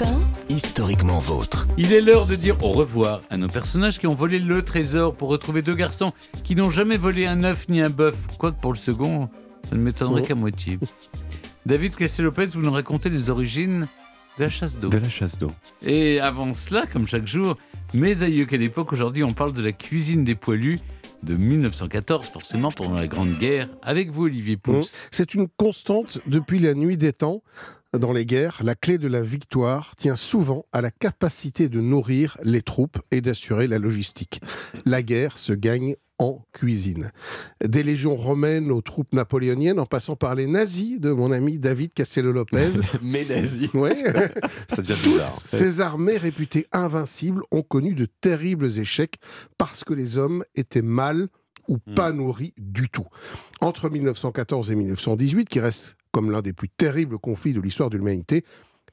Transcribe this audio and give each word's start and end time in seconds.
Europe 0.00 0.18
1, 0.48 0.52
historiquement 0.52 1.18
vôtre. 1.18 1.66
Il 1.78 1.92
est 1.92 2.00
l'heure 2.00 2.26
de 2.26 2.34
dire 2.34 2.62
au 2.64 2.72
revoir 2.72 3.20
à 3.30 3.36
nos 3.36 3.48
personnages 3.48 3.98
qui 3.98 4.06
ont 4.06 4.14
volé 4.14 4.38
le 4.38 4.62
trésor 4.62 5.12
pour 5.16 5.28
retrouver 5.28 5.62
deux 5.62 5.74
garçons 5.74 6.12
qui 6.44 6.54
n'ont 6.54 6.70
jamais 6.70 6.96
volé 6.96 7.26
un 7.26 7.44
œuf 7.44 7.68
ni 7.68 7.80
un 7.80 7.90
bœuf. 7.90 8.26
Quoique 8.38 8.60
pour 8.60 8.72
le 8.72 8.78
second, 8.78 9.28
ça 9.62 9.76
ne 9.76 9.80
m'étonnerait 9.80 10.22
Oh. 10.24 10.26
qu'à 10.26 10.34
moitié. 10.34 10.78
David 11.66 11.94
Cassé-Lopez, 11.96 12.46
vous 12.46 12.62
nous 12.62 12.70
racontez 12.72 13.08
les 13.10 13.30
origines 13.30 13.88
de 14.38 14.44
la 14.44 14.50
chasse 14.50 14.78
d'eau. 14.78 14.88
De 14.88 14.98
la 14.98 15.08
chasse 15.08 15.38
d'eau. 15.38 15.50
Et 15.84 16.20
avant 16.20 16.52
cela, 16.54 16.86
comme 16.86 17.06
chaque 17.06 17.26
jour, 17.26 17.56
mes 17.94 18.22
aïeux 18.22 18.44
qu'à 18.46 18.56
l'époque, 18.58 18.92
aujourd'hui 18.92 19.24
on 19.24 19.32
parle 19.32 19.52
de 19.52 19.62
la 19.62 19.72
cuisine 19.72 20.24
des 20.24 20.34
poilus 20.34 20.78
de 21.22 21.34
1914, 21.36 22.26
forcément 22.28 22.70
pendant 22.70 22.94
la 22.94 23.06
Grande 23.06 23.38
Guerre, 23.38 23.68
avec 23.82 24.10
vous 24.10 24.24
Olivier 24.24 24.56
Pouls. 24.56 24.82
C'est 25.10 25.34
une 25.34 25.48
constante 25.48 26.18
depuis 26.26 26.58
la 26.58 26.74
nuit 26.74 26.96
des 26.96 27.12
temps. 27.12 27.42
Dans 27.92 28.12
les 28.12 28.26
guerres, 28.26 28.60
la 28.62 28.74
clé 28.74 28.98
de 28.98 29.08
la 29.08 29.22
victoire 29.22 29.94
tient 29.96 30.16
souvent 30.16 30.66
à 30.72 30.80
la 30.80 30.90
capacité 30.90 31.68
de 31.68 31.80
nourrir 31.80 32.36
les 32.42 32.62
troupes 32.62 32.98
et 33.10 33.20
d'assurer 33.20 33.66
la 33.68 33.78
logistique. 33.78 34.40
La 34.84 35.02
guerre 35.02 35.38
se 35.38 35.52
gagne 35.52 35.94
en 36.18 36.42
cuisine. 36.52 37.10
Des 37.64 37.82
légions 37.82 38.14
romaines 38.16 38.70
aux 38.70 38.80
troupes 38.80 39.12
napoléoniennes, 39.12 39.78
en 39.78 39.86
passant 39.86 40.16
par 40.16 40.34
les 40.34 40.46
nazis 40.46 40.98
de 40.98 41.12
mon 41.12 41.30
ami 41.30 41.58
David 41.58 41.92
Castello-Lopez. 41.92 42.70
Mais 43.02 43.24
nazis. 43.28 43.72
Ouais. 43.74 43.94
Ça 44.68 44.82
devient 44.82 44.94
Toutes 45.02 45.12
bizarre. 45.12 45.28
ces 45.28 45.80
armées 45.80 46.16
réputées 46.16 46.66
invincibles 46.72 47.42
ont 47.50 47.62
connu 47.62 47.94
de 47.94 48.06
terribles 48.20 48.78
échecs 48.78 49.16
parce 49.58 49.84
que 49.84 49.94
les 49.94 50.16
hommes 50.18 50.42
étaient 50.54 50.82
mal 50.82 51.28
ou 51.68 51.78
pas 51.78 52.12
nourris 52.12 52.54
du 52.56 52.88
tout. 52.88 53.06
Entre 53.60 53.90
1914 53.90 54.70
et 54.70 54.74
1918, 54.76 55.48
qui 55.48 55.60
reste 55.60 55.95
comme 56.16 56.30
l'un 56.30 56.40
des 56.40 56.54
plus 56.54 56.70
terribles 56.70 57.18
conflits 57.18 57.52
de 57.52 57.60
l'histoire 57.60 57.90
de 57.90 57.98
l'humanité, 57.98 58.42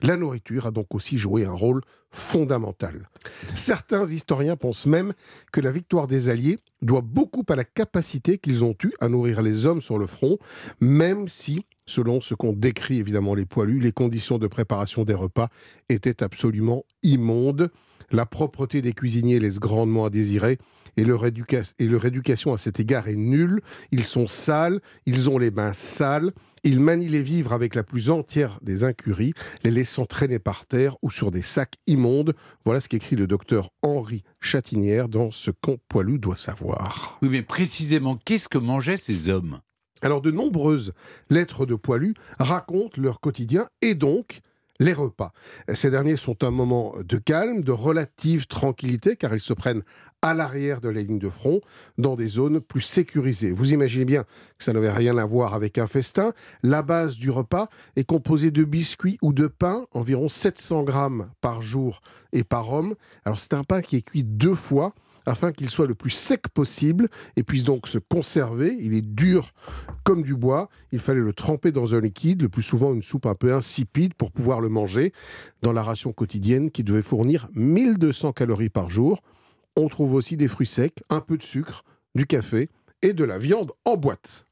la 0.02 0.18
nourriture 0.18 0.68
a 0.68 0.72
donc 0.72 0.94
aussi 0.94 1.18
joué 1.18 1.46
un 1.46 1.54
rôle 1.54 1.80
fondamental. 2.12 3.08
Certains 3.56 4.06
historiens 4.06 4.58
pensent 4.58 4.88
même 4.88 5.14
que 5.54 5.62
la 5.62 5.72
victoire 5.72 6.08
des 6.08 6.28
Alliés 6.28 6.60
doit 6.82 7.00
beaucoup 7.00 7.46
à 7.48 7.56
la 7.56 7.64
capacité 7.64 8.40
qu'ils 8.40 8.66
ont 8.66 8.76
eue 8.84 8.92
à 9.00 9.08
nourrir 9.08 9.42
les 9.42 9.68
hommes 9.68 9.82
sur 9.82 9.98
le 9.98 10.06
front, 10.06 10.38
même 10.82 11.30
si, 11.30 11.66
selon 11.86 12.20
ce 12.20 12.36
qu'ont 12.36 12.52
décrit 12.52 13.00
évidemment 13.00 13.36
les 13.36 13.46
poilus, 13.46 13.80
les 13.80 13.94
conditions 13.94 14.38
de 14.38 14.48
préparation 14.48 15.06
des 15.06 15.14
repas 15.14 15.48
étaient 15.88 16.24
absolument 16.24 16.84
immondes. 17.04 17.72
La 18.12 18.26
propreté 18.26 18.82
des 18.82 18.92
cuisiniers 18.92 19.40
laisse 19.40 19.62
grandement 19.62 20.04
à 20.04 20.10
désirer 20.10 20.58
et 20.98 21.06
leur, 21.06 21.26
et 21.26 21.86
leur 21.86 22.06
éducation 22.06 22.54
à 22.54 22.58
cet 22.58 22.82
égard 22.82 23.08
est 23.08 23.16
nulle. 23.16 23.62
Ils 23.94 24.04
sont 24.04 24.28
sales, 24.28 24.82
ils 25.06 25.30
ont 25.30 25.38
les 25.38 25.52
mains 25.52 25.72
sales, 25.72 26.34
ils 26.64 26.80
manient 26.80 27.10
les 27.10 27.22
vivres 27.22 27.54
avec 27.54 27.76
la 27.76 27.84
plus 27.84 28.10
entière 28.10 28.58
des 28.62 28.84
incuries, 28.84 29.34
les 29.64 29.72
laissant 29.72 30.06
traîner 30.06 30.40
par 30.40 30.66
terre 30.66 30.96
ou 31.02 31.12
sur 31.12 31.30
des 31.30 31.42
sacs 31.42 31.76
immondes. 31.88 32.34
Voilà 32.66 32.80
ce 32.80 32.88
qu'écrit 32.90 33.16
le 33.16 33.28
docteur 33.28 33.70
Henri 33.82 34.24
Chatinière 34.40 35.10
dans 35.10 35.32
Ce 35.32 35.52
qu'un 35.52 35.76
poilu 35.90 36.20
doit 36.20 36.38
savoir. 36.38 37.20
Oui, 37.22 37.30
mais 37.30 37.42
précisément, 37.42 38.18
qu'est-ce 38.24 38.48
que 38.48 38.58
mangeaient 38.58 38.98
ces 38.98 39.30
hommes? 39.30 39.60
Alors 40.02 40.22
de 40.22 40.32
nombreuses 40.32 40.94
lettres 41.30 41.66
de 41.66 41.76
poilus 41.76 42.14
racontent 42.40 43.02
leur 43.02 43.20
quotidien 43.20 43.68
et 43.82 43.96
donc 43.96 44.42
les 44.84 44.94
repas. 44.94 45.32
Ces 45.74 45.90
derniers 45.90 46.18
sont 46.18 46.44
un 46.44 46.52
moment 46.52 46.94
de 47.04 47.18
calme, 47.18 47.62
de 47.62 47.72
relative 47.72 48.48
tranquillité, 48.48 49.16
car 49.16 49.34
ils 49.34 49.40
se 49.40 49.54
prennent 49.54 49.82
à 50.22 50.34
l'arrière 50.34 50.82
de 50.82 50.90
la 50.90 51.02
ligne 51.02 51.20
de 51.20 51.30
front, 51.30 51.62
dans 51.98 52.16
des 52.16 52.28
zones 52.28 52.60
plus 52.60 52.82
sécurisées. 52.82 53.52
Vous 53.52 53.74
imaginez 53.74 54.06
bien 54.06 54.24
que 54.58 54.64
ça 54.64 54.74
n'avait 54.74 54.92
rien 54.92 55.18
à 55.18 55.26
voir 55.26 55.54
avec 55.54 55.78
un 55.78 55.88
festin. 55.88 56.34
La 56.64 56.82
base 56.82 57.18
du 57.18 57.30
repas 57.30 57.68
est 57.96 58.04
composée 58.04 58.52
de 58.52 58.64
biscuits 58.64 59.18
ou 59.22 59.34
de 59.34 59.48
pain, 59.48 59.86
environ 59.92 60.30
700 60.30 60.84
grammes 60.84 61.30
par 61.42 61.62
jour 61.62 62.02
et 62.32 62.44
par 62.44 62.72
homme. 62.72 62.96
Alors 63.26 63.40
c'est 63.40 63.54
un 63.54 63.64
pain 63.64 63.82
qui 63.82 63.98
est 63.98 64.02
cuit 64.02 64.24
deux 64.24 64.56
fois, 64.56 64.94
afin 65.26 65.52
qu'il 65.52 65.70
soit 65.70 65.88
le 65.88 65.96
plus 65.96 66.10
sec 66.10 66.48
possible 66.50 67.08
et 67.36 67.44
puisse 67.44 67.64
donc 67.64 67.88
se 67.88 67.98
conserver. 67.98 68.78
Il 68.80 68.94
est 68.94 69.02
dur 69.02 69.52
comme 70.04 70.24
du 70.24 70.36
bois. 70.36 70.70
Il 70.92 71.00
fallait 71.00 71.22
le 71.22 71.34
tremper 71.34 71.72
dans 71.72 71.96
un 71.96 72.02
liquide, 72.02 72.42
le 72.42 72.50
plus 72.50 72.64
souvent 72.64 72.94
une 72.94 73.02
soupe 73.02 73.26
un 73.26 73.36
peu 73.36 73.54
insipide 73.54 74.14
pour 74.14 74.32
pouvoir 74.32 74.60
le 74.62 74.70
manger 74.70 75.14
dans 75.62 75.74
la 75.74 75.84
ration 75.84 76.14
quotidienne 76.14 76.72
qui 76.72 76.84
devait 76.84 77.02
fournir 77.02 77.48
1200 77.54 78.34
calories 78.34 78.70
par 78.70 78.90
jour. 78.90 79.22
On 79.76 79.88
trouve 79.88 80.14
aussi 80.14 80.38
des 80.38 80.48
fruits 80.48 80.68
secs, 80.68 81.02
un 81.10 81.20
peu 81.22 81.38
de 81.38 81.44
sucre, 81.44 81.84
du 82.16 82.28
café 82.28 82.70
et 83.02 83.14
de 83.14 83.24
la 83.24 83.38
viande 83.38 83.72
en 83.86 83.98
boîte. 83.98 84.46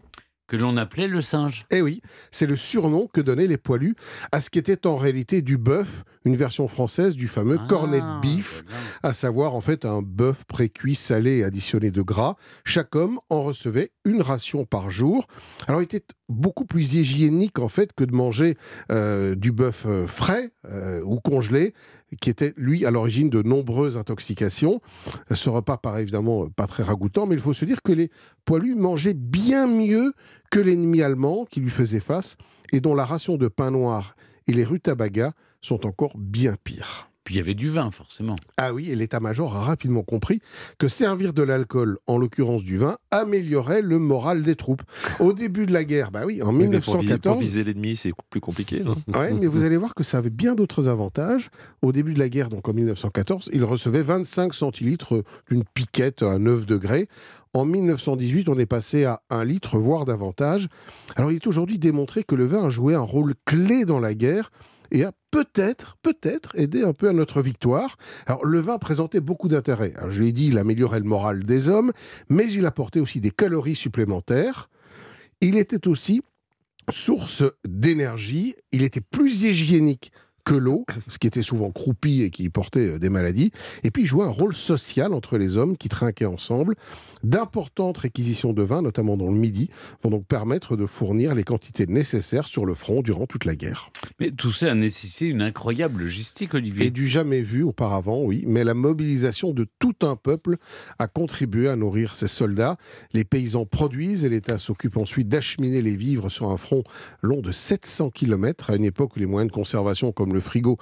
que 0.47 0.57
l'on 0.57 0.75
appelait 0.75 1.07
le 1.07 1.21
singe. 1.21 1.61
Eh 1.71 1.81
oui, 1.81 2.01
c'est 2.29 2.45
le 2.45 2.57
surnom 2.57 3.07
que 3.07 3.21
donnaient 3.21 3.47
les 3.47 3.57
poilus 3.57 3.95
à 4.33 4.41
ce 4.41 4.49
qui 4.49 4.59
était 4.59 4.85
en 4.85 4.97
réalité 4.97 5.41
du 5.41 5.57
bœuf, 5.57 6.03
une 6.25 6.35
version 6.35 6.67
française 6.67 7.15
du 7.15 7.29
fameux 7.29 7.57
cornet 7.69 8.01
de 8.01 8.21
bif. 8.21 8.63
À 9.03 9.13
savoir 9.13 9.55
en 9.55 9.61
fait 9.61 9.85
un 9.85 10.01
bœuf 10.01 10.43
précuit, 10.45 10.95
salé 10.95 11.43
additionné 11.43 11.91
de 11.91 12.01
gras. 12.01 12.35
Chaque 12.63 12.95
homme 12.95 13.19
en 13.29 13.43
recevait 13.43 13.91
une 14.05 14.21
ration 14.21 14.65
par 14.65 14.91
jour. 14.91 15.27
Alors 15.67 15.81
il 15.81 15.85
était 15.85 16.03
beaucoup 16.29 16.65
plus 16.65 16.95
hygiénique 16.95 17.59
en 17.59 17.67
fait 17.67 17.93
que 17.93 18.03
de 18.03 18.13
manger 18.13 18.55
euh, 18.91 19.35
du 19.35 19.51
bœuf 19.51 19.85
euh, 19.85 20.07
frais 20.07 20.51
euh, 20.69 21.01
ou 21.03 21.19
congelé, 21.19 21.73
qui 22.21 22.29
était 22.29 22.53
lui 22.57 22.85
à 22.85 22.91
l'origine 22.91 23.29
de 23.29 23.41
nombreuses 23.41 23.97
intoxications. 23.97 24.81
Ce 25.31 25.49
repas 25.49 25.77
paraît 25.77 26.01
évidemment 26.01 26.47
pas 26.49 26.67
très 26.67 26.83
ragoûtant, 26.83 27.27
mais 27.27 27.35
il 27.35 27.41
faut 27.41 27.53
se 27.53 27.65
dire 27.65 27.81
que 27.81 27.91
les 27.91 28.09
poilus 28.45 28.75
mangeaient 28.75 29.13
bien 29.13 29.67
mieux 29.67 30.13
que 30.49 30.59
l'ennemi 30.59 31.01
allemand 31.01 31.45
qui 31.45 31.59
lui 31.59 31.69
faisait 31.69 31.99
face 31.99 32.35
et 32.71 32.81
dont 32.81 32.95
la 32.95 33.05
ration 33.05 33.37
de 33.37 33.47
pain 33.47 33.71
noir 33.71 34.15
et 34.47 34.53
les 34.53 34.63
rutabagas 34.63 35.33
sont 35.61 35.85
encore 35.85 36.17
bien 36.17 36.55
pires. 36.63 37.10
Puis 37.23 37.35
il 37.35 37.37
y 37.37 37.41
avait 37.41 37.53
du 37.53 37.69
vin, 37.69 37.91
forcément. 37.91 38.35
Ah 38.57 38.73
oui, 38.73 38.89
et 38.89 38.95
l'état-major 38.95 39.55
a 39.55 39.61
rapidement 39.61 40.01
compris 40.01 40.41
que 40.79 40.87
servir 40.87 41.33
de 41.33 41.43
l'alcool, 41.43 41.99
en 42.07 42.17
l'occurrence 42.17 42.63
du 42.63 42.77
vin, 42.77 42.97
améliorait 43.11 43.83
le 43.83 43.99
moral 43.99 44.41
des 44.41 44.55
troupes. 44.55 44.81
Au 45.19 45.31
début 45.33 45.67
de 45.67 45.73
la 45.73 45.83
guerre, 45.83 46.11
bah 46.11 46.23
oui, 46.25 46.41
en 46.41 46.53
Oui, 46.53 46.67
mais 46.67 46.79
pour, 46.79 46.97
viser, 46.97 47.13
1914... 47.13 47.33
pour 47.35 47.41
viser 47.41 47.63
l'ennemi, 47.63 47.95
c'est 47.95 48.11
plus 48.29 48.41
compliqué. 48.41 48.79
non? 48.79 48.95
Ouais, 49.15 49.33
mais 49.33 49.45
vous 49.45 49.63
allez 49.63 49.77
voir 49.77 49.93
que 49.93 50.03
ça 50.03 50.17
avait 50.17 50.31
bien 50.31 50.55
d'autres 50.55 50.87
avantages. 50.87 51.49
Au 51.83 51.91
début 51.91 52.13
de 52.13 52.19
la 52.19 52.29
guerre, 52.29 52.49
donc 52.49 52.67
en 52.67 52.73
1914, 52.73 53.51
il 53.53 53.63
recevait 53.63 54.01
25 54.01 54.53
centilitres 54.53 55.23
d'une 55.49 55.63
piquette 55.63 56.23
à 56.23 56.39
9 56.39 56.65
degrés. 56.65 57.07
En 57.53 57.65
1918, 57.65 58.49
on 58.49 58.57
est 58.57 58.65
passé 58.65 59.05
à 59.05 59.21
1 59.29 59.43
litre, 59.43 59.77
voire 59.77 60.05
davantage. 60.05 60.69
Alors 61.15 61.31
il 61.31 61.35
est 61.35 61.47
aujourd'hui 61.47 61.77
démontré 61.77 62.23
que 62.23 62.35
le 62.35 62.45
vin 62.45 62.65
a 62.65 62.69
joué 62.69 62.95
un 62.95 63.01
rôle 63.01 63.35
clé 63.45 63.85
dans 63.85 63.99
la 63.99 64.13
guerre 64.13 64.51
et 64.91 65.03
a 65.03 65.11
peut-être, 65.31 65.97
peut-être 66.01 66.55
aidé 66.55 66.83
un 66.83 66.93
peu 66.93 67.09
à 67.09 67.13
notre 67.13 67.41
victoire. 67.41 67.95
Alors 68.25 68.45
le 68.45 68.59
vin 68.59 68.77
présentait 68.77 69.19
beaucoup 69.21 69.47
d'intérêt. 69.47 69.93
Je 70.09 70.21
l'ai 70.21 70.31
dit, 70.31 70.47
il 70.47 70.57
améliorait 70.57 70.99
le 70.99 71.05
moral 71.05 71.43
des 71.43 71.69
hommes, 71.69 71.91
mais 72.29 72.51
il 72.51 72.65
apportait 72.65 72.99
aussi 72.99 73.19
des 73.19 73.31
calories 73.31 73.75
supplémentaires. 73.75 74.69
Il 75.39 75.57
était 75.57 75.87
aussi 75.87 76.21
source 76.89 77.43
d'énergie, 77.65 78.55
il 78.71 78.83
était 78.83 79.01
plus 79.01 79.43
hygiénique 79.43 80.11
que 80.43 80.55
l'eau, 80.55 80.85
ce 81.07 81.17
qui 81.17 81.27
était 81.27 81.41
souvent 81.41 81.71
croupi 81.71 82.21
et 82.21 82.29
qui 82.29 82.49
portait 82.49 82.91
euh, 82.91 82.99
des 82.99 83.09
maladies, 83.09 83.51
et 83.83 83.91
puis 83.91 84.03
il 84.03 84.05
jouait 84.05 84.25
un 84.25 84.29
rôle 84.29 84.55
social 84.55 85.13
entre 85.13 85.37
les 85.37 85.57
hommes 85.57 85.77
qui 85.77 85.89
trinquaient 85.89 86.25
ensemble. 86.25 86.75
D'importantes 87.23 87.99
réquisitions 87.99 88.53
de 88.53 88.63
vin, 88.63 88.81
notamment 88.81 89.17
dans 89.17 89.31
le 89.31 89.37
Midi, 89.37 89.69
vont 90.03 90.09
donc 90.09 90.25
permettre 90.25 90.75
de 90.75 90.85
fournir 90.85 91.35
les 91.35 91.43
quantités 91.43 91.85
nécessaires 91.87 92.47
sur 92.47 92.65
le 92.65 92.73
front 92.73 93.01
durant 93.01 93.27
toute 93.27 93.45
la 93.45 93.55
guerre. 93.55 93.91
Mais 94.19 94.31
tout 94.31 94.51
ça 94.51 94.71
a 94.71 94.75
nécessité 94.75 95.27
une 95.27 95.41
incroyable 95.41 96.01
logistique, 96.01 96.53
Olivier. 96.53 96.87
Et 96.87 96.91
du 96.91 97.07
jamais 97.07 97.41
vu 97.41 97.63
auparavant, 97.63 98.23
oui, 98.23 98.43
mais 98.47 98.63
la 98.63 98.73
mobilisation 98.73 99.51
de 99.51 99.67
tout 99.79 99.95
un 100.01 100.15
peuple 100.15 100.57
a 100.99 101.07
contribué 101.07 101.69
à 101.69 101.75
nourrir 101.75 102.15
ces 102.15 102.27
soldats. 102.27 102.77
Les 103.13 103.23
paysans 103.23 103.65
produisent 103.65 104.25
et 104.25 104.29
l'État 104.29 104.57
s'occupe 104.57 104.97
ensuite 104.97 105.29
d'acheminer 105.29 105.81
les 105.81 105.95
vivres 105.95 106.29
sur 106.29 106.49
un 106.49 106.57
front 106.57 106.83
long 107.21 107.41
de 107.41 107.51
700 107.51 108.09
km, 108.09 108.71
à 108.71 108.75
une 108.75 108.83
époque 108.83 109.15
où 109.15 109.19
les 109.19 109.25
moyens 109.25 109.51
de 109.51 109.55
conservation 109.55 110.11
comme 110.11 110.33
le 110.33 110.39
frigo 110.41 110.77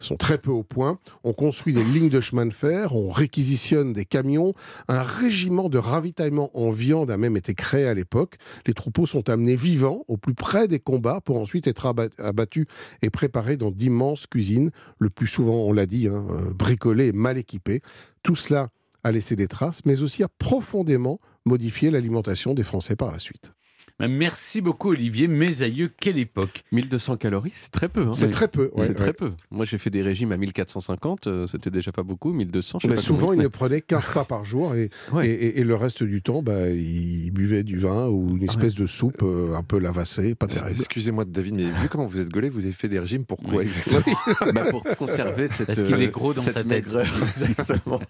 sont 0.00 0.16
très 0.16 0.38
peu 0.38 0.50
au 0.50 0.62
point. 0.62 0.98
On 1.22 1.32
construit 1.32 1.72
des 1.72 1.84
lignes 1.84 2.10
de 2.10 2.20
chemin 2.20 2.46
de 2.46 2.52
fer, 2.52 2.94
on 2.94 3.10
réquisitionne 3.10 3.92
des 3.92 4.04
camions. 4.04 4.52
Un 4.88 5.02
régiment 5.02 5.68
de 5.68 5.78
ravitaillement 5.78 6.50
en 6.52 6.70
viande 6.70 7.10
a 7.10 7.16
même 7.16 7.36
été 7.36 7.54
créé 7.54 7.86
à 7.86 7.94
l'époque. 7.94 8.36
Les 8.66 8.74
troupeaux 8.74 9.06
sont 9.06 9.30
amenés 9.30 9.56
vivants 9.56 10.04
au 10.08 10.16
plus 10.16 10.34
près 10.34 10.68
des 10.68 10.78
combats 10.80 11.20
pour 11.20 11.38
ensuite 11.38 11.66
être 11.66 11.86
abat- 11.86 12.10
abattus 12.18 12.66
et 13.00 13.08
préparés 13.08 13.56
dans 13.56 13.70
d'immenses 13.70 14.26
cuisines, 14.26 14.70
le 14.98 15.08
plus 15.08 15.28
souvent, 15.28 15.64
on 15.64 15.72
l'a 15.72 15.86
dit, 15.86 16.08
hein, 16.08 16.26
euh, 16.30 16.52
bricolées 16.52 17.06
et 17.06 17.12
mal 17.12 17.38
équipées. 17.38 17.80
Tout 18.22 18.36
cela 18.36 18.68
a 19.04 19.12
laissé 19.12 19.36
des 19.36 19.48
traces, 19.48 19.80
mais 19.86 20.02
aussi 20.02 20.22
a 20.22 20.28
profondément 20.28 21.18
modifié 21.46 21.90
l'alimentation 21.90 22.52
des 22.52 22.64
Français 22.64 22.96
par 22.96 23.10
la 23.10 23.18
suite. 23.18 23.53
Merci 24.00 24.60
beaucoup 24.60 24.90
Olivier, 24.90 25.28
mes 25.28 25.62
aïeux, 25.62 25.88
quelle 26.00 26.18
époque 26.18 26.64
1200 26.72 27.16
calories, 27.16 27.52
c'est 27.54 27.70
très 27.70 27.88
peu. 27.88 28.02
hein. 28.02 28.10
C'est 28.12 28.28
très 28.28 28.48
peu. 28.48 28.64
ouais, 28.74 28.82
c'est 28.82 28.88
ouais. 28.88 28.94
très 28.94 29.12
peu. 29.12 29.32
Moi, 29.52 29.64
j'ai 29.64 29.78
fait 29.78 29.88
des 29.90 30.02
régimes 30.02 30.32
à 30.32 30.36
1450, 30.36 31.28
euh, 31.28 31.46
c'était 31.46 31.70
déjà 31.70 31.92
pas 31.92 32.02
beaucoup. 32.02 32.32
1200, 32.32 32.80
je 32.80 32.82
sais 32.82 32.88
Mais 32.90 32.96
pas 32.96 33.00
souvent, 33.00 33.32
il 33.32 33.38
ne 33.38 33.46
prenait 33.46 33.80
qu'un 33.80 34.00
repas 34.00 34.24
par 34.24 34.44
jour 34.44 34.74
et, 34.74 34.90
Ouais. 35.12 35.28
et, 35.28 35.32
et- 35.32 35.60
et 35.60 35.64
le 35.64 35.76
reste 35.76 36.02
du 36.02 36.22
temps, 36.22 36.42
bah, 36.42 36.70
il 36.70 37.30
buvait 37.30 37.62
du 37.62 37.78
vin 37.78 38.08
ou 38.08 38.36
une 38.36 38.42
espèce 38.42 38.74
de 38.74 38.86
soupe 38.86 39.22
euh, 39.22 39.54
un 39.54 39.62
peu 39.62 39.78
lavassée, 39.78 40.34
pas 40.34 40.48
terrible. 40.48 40.76
Excusez-moi 40.80 41.24
David, 41.24 41.54
mais 41.54 41.64
vu 41.64 41.88
comment 41.88 42.06
vous 42.06 42.20
êtes 42.20 42.30
gaulé, 42.30 42.48
vous 42.48 42.64
avez 42.64 42.72
fait 42.74 42.88
des 42.88 42.98
régimes 42.98 43.24
pour 43.24 43.38
quoi 43.40 43.58
Oui. 43.58 43.66
exactement 43.66 44.16
Bah, 44.54 44.64
pour 44.70 44.82
conserver 44.96 45.46
cette. 45.46 45.68
Parce 45.68 45.82
qu'il 45.84 46.02
est 46.02 46.08
euh, 46.08 46.10
gros 46.10 46.34
dans 46.34 46.42
cette 46.42 46.54
sa 46.54 46.64
tête. 46.64 46.68
maigreur. 46.86 47.06
Exactement. 47.58 48.00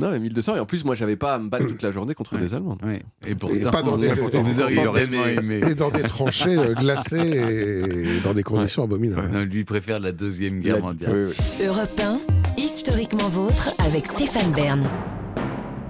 Non, 0.00 0.10
mais 0.10 0.18
1200. 0.18 0.56
Et 0.56 0.60
en 0.60 0.66
plus, 0.66 0.84
moi, 0.84 0.94
j'avais 0.94 1.16
pas 1.16 1.34
à 1.34 1.38
me 1.38 1.48
battre 1.48 1.66
toute 1.68 1.82
la 1.82 1.90
journée 1.90 2.14
contre 2.14 2.34
Ouais. 2.34 2.40
des 2.42 2.54
Allemands. 2.54 2.78
Et 3.26 3.34
pourtant, 3.34 3.70
pas 3.70 3.82
dans 3.82 3.96
des-. 3.96 4.08
Et 5.70 5.74
dans 5.74 5.90
tranchées 5.90 6.56
euh, 6.56 6.74
glacées 6.74 7.16
et 7.18 8.20
dans 8.24 8.34
des 8.34 8.42
conditions 8.42 8.84
abominables. 8.84 9.28
Non, 9.30 9.42
lui 9.44 9.64
préfère 9.64 10.00
la 10.00 10.12
deuxième 10.12 10.60
guerre 10.60 10.80
mondiale. 10.80 11.12
Oui, 11.14 11.34
oui. 11.60 11.66
Europe 11.66 12.00
1, 12.00 12.20
historiquement 12.56 13.28
vôtre 13.28 13.74
avec 13.84 14.06
Stéphane 14.06 14.52
Bern. 14.52 14.88